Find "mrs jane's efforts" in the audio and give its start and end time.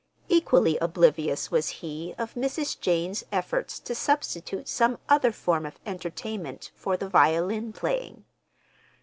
2.33-3.77